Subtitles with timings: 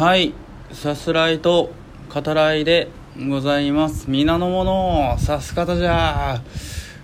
[0.00, 0.32] はい
[0.72, 1.72] さすらいと
[2.08, 2.88] 語らいで
[3.28, 4.08] ございます。
[4.08, 6.40] 皆の者をさす方じゃ。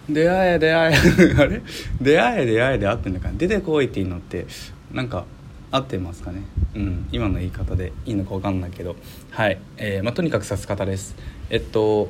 [0.09, 0.97] 出会え出会え。
[1.37, 1.63] あれ？
[2.01, 3.29] 出会え出会えで合ってんのか。
[3.29, 4.47] な出てこいっていうのって
[4.95, 5.27] なんか
[5.71, 6.41] 合ってますかね。
[6.75, 7.93] うん今の言い方で。
[8.07, 8.97] いいのか分かんないけど。
[9.31, 11.17] はい、えーまあ、とにかくさす方です。
[11.51, 12.09] えっと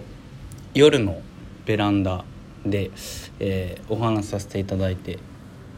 [0.72, 1.20] 夜の
[1.64, 2.24] ベランダ
[2.64, 2.92] で、
[3.40, 5.18] えー、お話しさせていただいて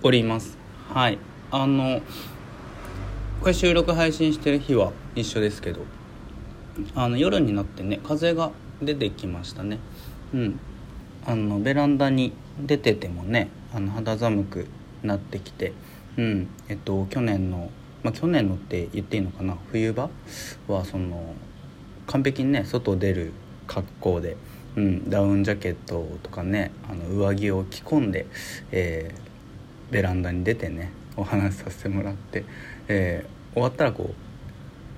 [0.02, 0.58] おります。
[0.92, 1.16] はい
[1.50, 2.02] あの
[3.40, 5.80] これ収録配信してる日は一緒ですけど。
[6.94, 8.50] あの夜になってね風が
[8.82, 9.78] 出てきましたね。
[10.34, 10.60] うん。
[11.24, 14.66] あのベランダに出ててもねあの肌寒く
[15.02, 15.72] なってきて。
[16.16, 16.48] うん。
[16.68, 17.70] えっと去年の
[18.02, 19.56] まあ去年のって言っていいのかな？
[19.70, 20.10] 冬場？
[20.66, 21.34] はその
[22.06, 23.32] 完璧にね外出る
[23.66, 24.36] 格好で、
[24.76, 28.26] うん、ダウンジャケットとかねあの上着を着込んで、
[28.72, 32.44] えー、ベランダに出てねお話しさせてもらって、
[32.86, 34.10] え、終わったらこ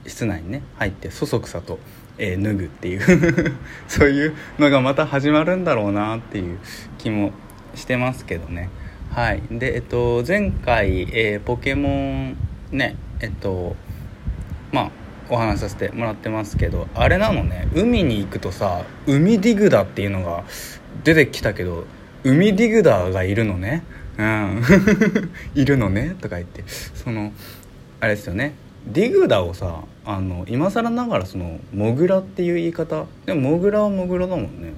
[0.05, 1.79] う室内にね入ってそそくさと、
[2.19, 3.55] えー、脱ぐっていう
[3.89, 6.59] そういうのがまた始まるんだろうなっていう
[6.99, 7.33] 気も
[7.75, 8.69] してますけどね。
[9.11, 9.43] はい。
[9.51, 12.37] でえっと前回、えー、ポケモン
[12.71, 13.77] ねえっと
[14.73, 14.91] まあ
[15.29, 20.45] お話しさせてもらってますけどあれなのね海に行くとさ海ディグダっていうのが
[21.05, 21.87] 出てきたけど
[22.25, 23.83] 海ディグダがいるのね。
[24.19, 24.63] うん。
[25.55, 26.65] いるのねとか言って。
[26.67, 27.33] その
[28.01, 28.55] あれですよね。
[28.87, 33.05] ディグダをさあの今更ながらそのモグラっていう言い方。
[33.27, 34.73] でもモグラはモグラだもんね。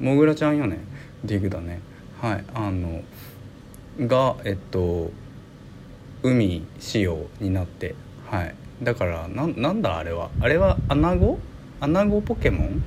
[0.00, 0.78] モグラちゃんよね。
[1.24, 1.80] ディグダね。
[2.20, 3.02] はいあの
[4.00, 5.10] がえっと
[6.22, 7.94] 海仕様になって。
[8.28, 8.54] はい。
[8.82, 10.30] だからななんだあれは。
[10.40, 11.38] あれはアナゴ？
[11.80, 12.82] アナゴポケモン？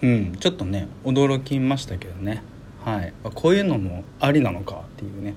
[0.00, 2.42] うんちょっとね驚きましたけどね。
[2.84, 5.34] はい、こういうのもありなのかっていうね。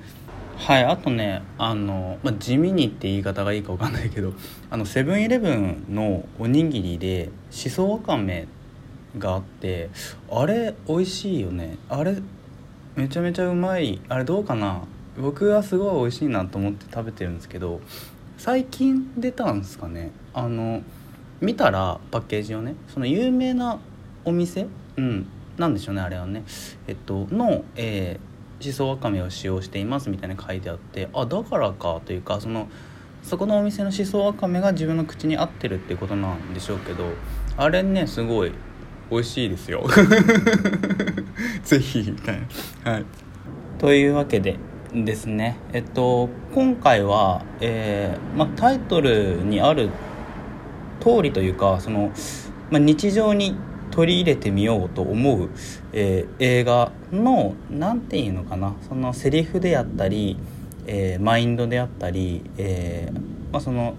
[0.62, 4.34] はいあとねあの、まあ、地味にって言い方がいいか分かんないけど
[4.70, 8.48] あのセブンイレブンのおにぎりでしそわかめ
[9.18, 9.90] があって
[10.30, 11.78] あれ美味しいよね。
[11.90, 12.22] あれ
[12.96, 14.02] めちゃめちゃうまい。
[14.08, 14.84] あれどうかな。
[15.18, 17.82] 僕はすごい美味しいなと思って食べてるんですけど
[18.38, 20.12] 最近出たんですかね。
[20.34, 20.84] あの
[21.42, 23.80] 見たらパッケージをねその有名な
[24.26, 24.68] お店？
[24.96, 25.28] うん。
[25.58, 26.44] なんでしょうねあれはね。
[26.88, 28.31] えっとの、えー、
[28.62, 32.70] しそわかめを使用していますみたいな書いてあってあだからかというかその
[33.24, 37.06] そこのお店のしそわかめが自分の口に合ってるっていうことなんでしょうけど
[37.58, 38.52] あれねすごい
[39.12, 39.84] 美味しいですよ。
[41.64, 42.40] ぜひみたい
[42.86, 42.92] な。
[42.92, 43.06] はい。
[43.78, 44.56] というわけで
[44.94, 49.90] ですねえっと今回は、えーま、タイトルにある
[51.00, 52.12] 通りというかその、
[52.70, 53.56] ま、日常に
[53.92, 55.50] 取り入れてみようと思う、
[55.94, 60.38] えー、映画の何て言うのかなそのセリフであったり、
[60.88, 63.20] えー、マインドであったり、えー、
[63.52, 63.96] まあ、その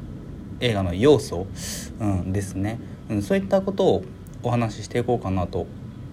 [0.60, 1.46] 映画の要素、
[2.00, 4.04] うん、ですね、うん、そういったことを
[4.42, 5.66] お話ししていこうかなと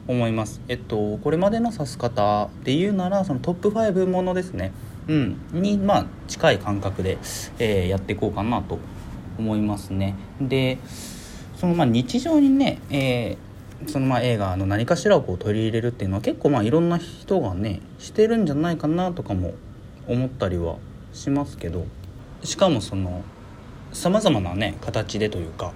[0.08, 0.60] 思います。
[0.68, 4.72] えっとこれまでの指す方で言うならそのトップ5ものですね、
[5.08, 7.20] うん、にまあ近い感覚で、
[7.60, 8.80] えやっていこうかなと
[9.38, 10.16] 思いますね。
[10.42, 10.80] で
[11.58, 13.49] そのまあ日常にね、えー
[13.88, 19.54] そのまあ映画の何かしらをこう取り入れるっていうのは結構まあいろんな人がねしてるんじゃないかなとかも
[20.08, 20.78] 思ったりは
[21.14, 21.86] しますけど
[22.44, 23.24] しかもその
[23.94, 25.74] さまざまなね形でというか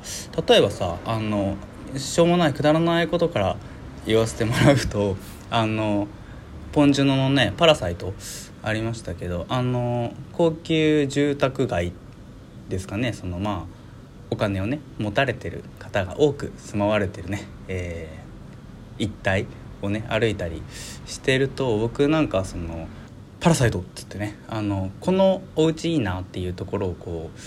[0.48, 1.56] 例えばさあの
[1.98, 3.58] しょうもないくだらないことから
[4.06, 5.16] 言わせてもらうと
[5.50, 6.08] あの
[6.72, 8.14] ポン・ジュノのね「パラサイト」
[8.64, 11.92] ありましたけどあの高級住宅街
[12.70, 13.83] ですかねそのまあ
[14.34, 19.48] お金をね持たれてる方が多く住まわれてるね、えー、一帯
[19.84, 20.64] をね歩いたり
[21.06, 22.88] してると僕なんかその
[23.40, 27.40] 「パラサイト」っつってねあのこのお家いいなっていうところをこう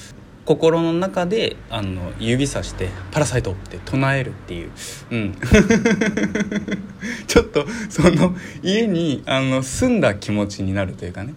[0.45, 4.71] 心の中であの指さして「パラサイト」って唱えるっていう、
[5.11, 5.35] うん、
[7.27, 11.35] ちょっとその家にあの住んだ気持ちになるというかね。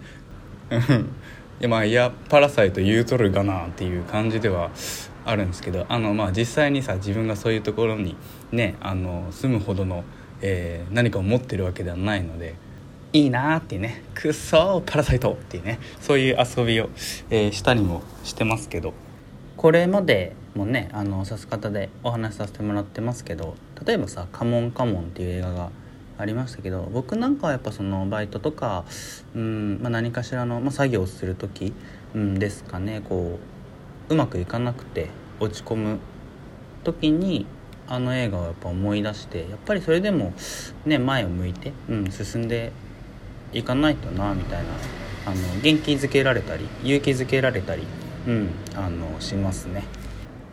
[1.59, 4.69] いやまあいやパラサイト言うとるがなっていう感じでは
[5.29, 8.15] あるんですけどあの、まあ、実際にさ自分がそういうところに
[8.51, 10.03] ねあの住むほどの、
[10.41, 12.55] えー、何かを持ってるわけではないので
[13.13, 16.89] いいなーっていうねくっそーパラサイトっていうねそういう遊びを、
[17.29, 18.93] えー、したりもしてますけど
[19.55, 23.55] これまでもねあの指す方でお話しさせてもらってますけど
[23.85, 25.69] 例えばさ「カモンカモン」っていう映画が
[26.17, 28.83] ありましたけど僕なんかはやっぱそのバイトとか、
[29.35, 31.73] うんまあ、何かしらの、まあ、作業をする時、
[32.13, 33.48] うん、ですかねこう
[34.09, 35.09] うまくいかなくて
[35.39, 35.99] 落ち込む
[36.83, 37.45] 時に
[37.87, 40.33] あの映画をやっぱ思い出してやっぱりそれでも
[40.85, 42.71] ね前を向いて、うん、進んで
[43.51, 44.69] いかないとなみたいな
[45.25, 47.83] あの元気づけられたり勇気づけられたり、
[48.27, 49.83] うん、あのしますね。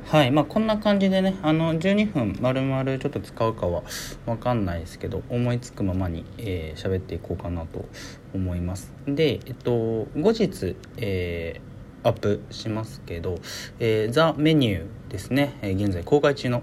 [0.06, 3.82] はいまあこんな感じでねあの12分丸々ちょっと使うかは
[4.24, 7.84] 分かんないですけど思いつくままに喋、えー、っていこうかなと
[8.32, 11.75] 思いますでえっと後日、えー、
[12.06, 13.40] アップしますけど
[13.80, 16.62] 「えー、ザ・メニュー」ですね、えー、現在公開中の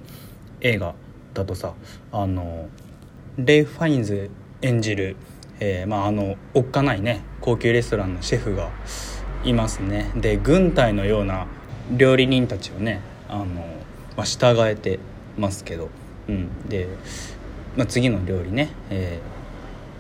[0.62, 0.96] 映画
[1.34, 1.74] だとさ
[2.14, 2.70] あの
[3.38, 4.30] レイ・ファインズ
[4.62, 5.18] 演じる、
[5.60, 8.72] えー、まああのおっかないね高級レストランのシェフが
[9.44, 10.10] いますね。
[10.16, 11.48] で軍隊のような
[11.92, 13.46] 料理人たちをねあの、
[14.16, 15.00] まあ、従えて
[15.38, 15.90] ますけど、
[16.30, 16.88] うん、で、
[17.76, 19.20] まあ、次の料理ね、え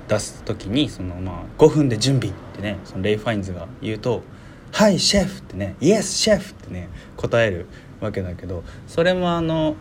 [0.07, 4.23] ー、出す時にその、まあ、5分で準備ってねそのレイ・ファインズが言うと
[4.73, 7.67] 「はいシェフ!」ってね「Yes chef!」ってね答える
[8.01, 9.75] わけだけどそれもあの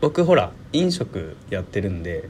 [0.00, 2.28] 僕ほら飲食やってるんで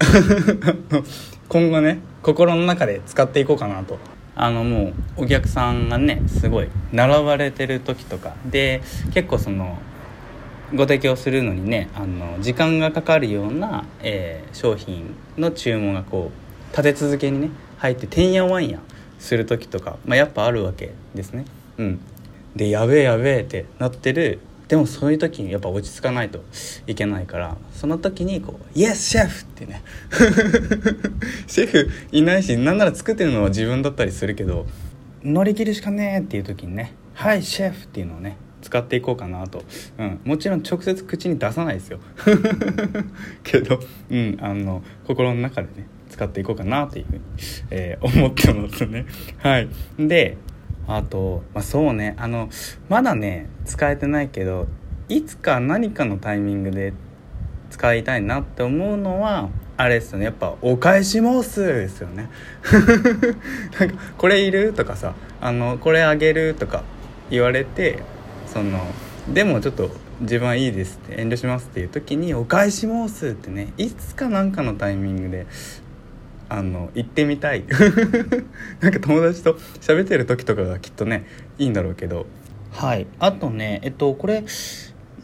[1.48, 3.98] 今後ね心の中で使っていこうかなと
[4.34, 8.80] あのもうお客さんがねすごい並ばれてる時とかで
[9.12, 9.78] 結構その
[10.74, 18.80] ご提供するのにねあの時間がかかるような、えー、商品の注文がこう立て続けにね入っててんやわんや
[19.18, 21.44] する時とか、まあ、やっぱあるわけですね。
[21.78, 22.00] うん、
[22.54, 24.40] でやべえやべえってなってる。
[24.68, 26.42] でもそういう時にやっぱ落ち着かないと
[26.86, 29.82] いけないからその時にこう「イエスシェフ!」ってね。
[31.46, 34.66] シェフいないしなんなら作ってるのは自分だったりするけど
[35.22, 39.62] 乗り切るしかねえっていう時にね「はいシェフ!」っていうのをね使っていこうかなと、
[39.98, 42.00] うん、もちろん直接口に出さないですよ。
[43.44, 43.78] けど、
[44.10, 45.86] うん、あの心の中でね。
[46.14, 47.20] 使っていこうかなというふうに、
[47.70, 49.04] えー、思ってますね
[49.38, 49.68] はい
[49.98, 50.36] で
[50.86, 52.48] あと、まあ、そうねあの
[52.88, 54.68] まだね使えてないけど
[55.08, 56.92] いつか何かのタイミングで
[57.70, 62.28] 使いたいなって思うのはあれですよねやっぱ「お返し申す」ですよね
[63.80, 66.84] なんか「これいる?」とかさあの「これあげる?」とか
[67.28, 67.98] 言われて
[68.46, 68.86] その
[69.32, 69.90] でもちょっと
[70.20, 75.46] 自分はいいですって遠慮しますっていう時に「お返し申す」ってねいつか何かのタイミングで
[76.58, 77.64] あの行ってみたい。
[78.80, 81.24] なんか友達と喋ってる時とかがきっとね
[81.58, 82.26] いいんだろうけど。
[82.70, 83.06] はい。
[83.18, 84.44] あとねえっとこれ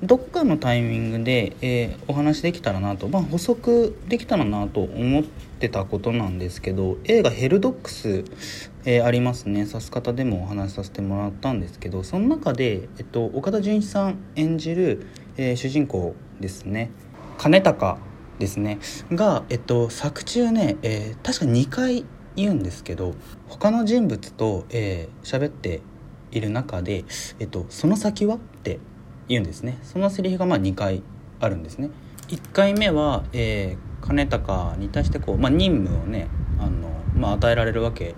[0.03, 8.25] どっかのタイミングで、えー、お話できたらなと、まあ、補足できたらなと思ってたことなんですけど映画「ヘルドックス」
[8.87, 9.67] えー、ありますね。
[9.67, 15.06] さす方でもお話しさせてもらったんですけどその中で、えっと、岡田准一さん演じる、
[15.37, 16.91] えー、主人公ですね。
[17.37, 17.99] 金高
[18.41, 18.81] ですね。
[19.13, 22.05] が、えっと、作中ね、えー、確か2回
[22.35, 23.15] 言うんですけど
[23.49, 25.83] 他の人物と喋、えー、って
[26.33, 27.05] いる中で、
[27.39, 28.81] えっと「その先は?」って
[29.29, 29.79] 言うんですね。
[29.83, 31.03] そのセリフがまあ2回
[31.39, 31.91] あるんですね。
[32.29, 36.29] 1回目は、えー、金高に対してこう、まあ、任務をね
[36.59, 38.15] あの、まあ、与えられるわけ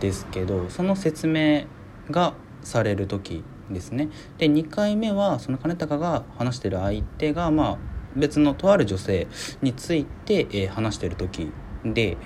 [0.00, 1.64] ですけどその説明
[2.10, 4.08] がされる時ですね。
[4.38, 9.26] で2回目はその金高が話してる相手がまあ別のとある女性
[9.62, 11.50] について、えー、話してる時
[11.84, 12.16] で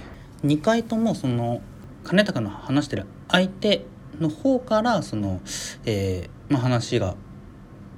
[0.45, 1.61] 2回ともその
[2.05, 3.85] 金高の話してる相手
[4.19, 5.41] の方からその、
[5.85, 7.17] えーまあ、話が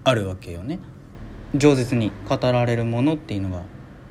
[0.05, 0.79] あるわけよね。
[1.55, 3.63] 饒舌に語られるものっていうのが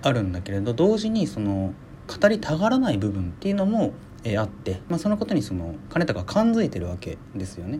[0.01, 1.73] あるんだけれど同時にその
[2.07, 3.93] 語りたがらない部分っていうのも、
[4.23, 7.79] えー、あって、まあ、そのことにその金高が感づいてるわけですよね。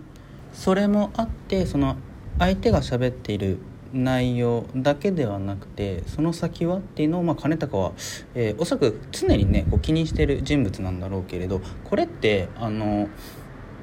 [0.54, 1.98] それもあってその
[2.38, 3.60] 相手が喋っている
[3.94, 7.92] 内容だけではなくてその先はっていうのを、まあ、金高は、
[8.36, 13.08] えー、おそらく常にねこう気にしてる人物なんだろうけれどこれってあの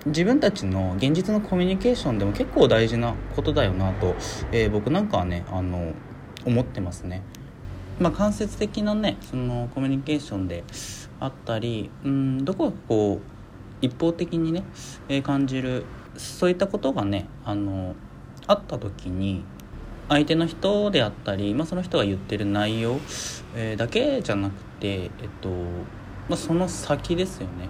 [0.07, 4.15] 自分たちの現実のコミュニケーションでも結構大事なことだよなと、
[4.53, 5.93] えー、僕なんかはねあの
[6.45, 7.23] 思ってますね。
[7.99, 10.65] まあ、間接的なねそのコミュニケーションで
[11.19, 13.37] あったりうんどこかこう
[13.81, 14.65] 一方的にね、
[15.09, 15.85] えー、感じる
[16.17, 17.95] そういったことがねあの
[18.47, 19.45] あった時に
[20.09, 22.99] 相手の人であったり、まあ、その人が言ってる内容、
[23.55, 25.11] えー、だけじゃなくて、えっ
[25.41, 25.49] と
[26.29, 27.69] まあ、その先ですよね。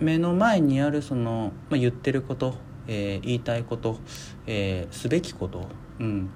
[0.00, 2.54] 目の前にあるその、まあ、言ってること、
[2.86, 3.98] えー、言いたいこと、
[4.46, 5.68] えー、すべきこと、
[6.00, 6.30] うん、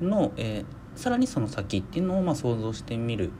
[0.00, 3.30] の、えー、さらにその先っていうのをまあ想像してみる。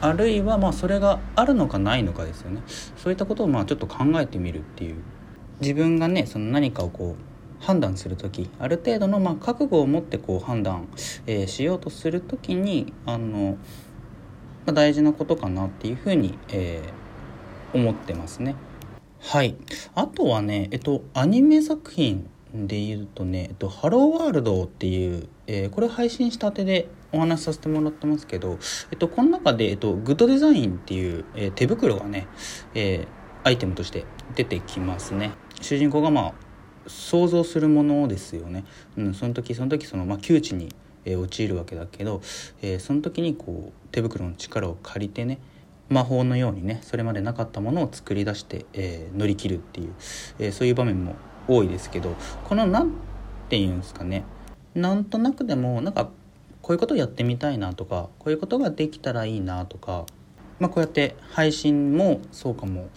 [0.00, 2.62] あるいはまあそれがあるのかないのかですよね。
[2.96, 4.96] そういったことをまあちょっと考えてみるっていう。
[5.60, 7.33] 自分がねその何かをこう
[7.64, 10.86] 判断する時ある程度のま覚悟を持ってこう判断、
[11.26, 13.56] えー、しようとする時にあの、
[14.66, 18.54] まあ、大事なことかなっていうふうに、えー、思ってますね。
[19.20, 19.56] はい
[19.94, 28.58] あとはねえっとアニメ作品で言うとね「えっと、ハローワールド」っていう、えー、これ配信したてでお話しさせてもらってますけど、
[28.90, 32.26] えっと、この中で、えっと、グッドデザインっていう、えー、手袋がね、
[32.74, 34.04] えー、アイテムとして
[34.34, 36.43] 出てきますね主人公がまあ
[36.86, 38.64] 想像するものですよね、
[38.96, 40.74] うん、その時その時その、まあ、窮地に、
[41.04, 42.20] えー、陥るわけだけど、
[42.62, 45.38] えー、その時にこう手袋の力を借りてね
[45.88, 49.94] 魔法のようにねそれまでなかったものを作り出して、えー、乗り切るっていう、
[50.38, 51.14] え、そういう場面も
[51.46, 52.14] 多いですけど
[52.44, 52.90] この何
[53.48, 54.24] て言うんですかね
[54.74, 56.10] なんとなくでもなんか
[56.62, 60.06] こういうことをやってみたいなとかこういうことができたらいいなとか、
[60.58, 62.88] まあ、こうやって配信もそうかも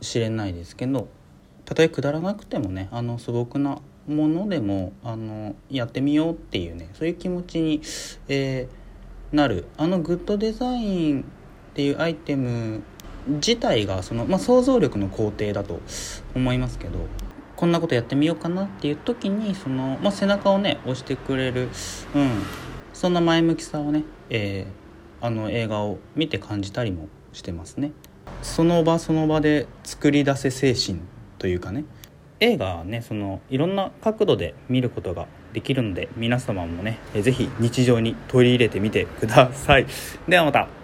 [0.00, 1.08] しれないですけど
[1.68, 7.82] たとえくだらなくてもねあの素朴なものでもあのやってみようっていうねそういう気持ちに、
[8.26, 11.24] えー、なるあのグッドデザインっ
[11.74, 12.82] ていうアイテム
[13.26, 15.80] 自体がその、まあ、想像力の工程だと
[16.34, 17.00] 思いますけど
[17.54, 21.68] こんなことやってみようかなっていう時にその、まあ、背中をね押してくれる、
[22.14, 22.42] うん、
[22.94, 27.92] そんな前向きさをね、えー、あの映画を見て感じたりもしてますね。
[28.40, 31.00] その場その場で作り出せ精神
[31.38, 31.84] というかね。
[32.40, 39.86] 映画はねそのいろんな角度で見ることができるので皆様もね是非日常に取り入れてみてください。
[40.28, 40.77] ではまた。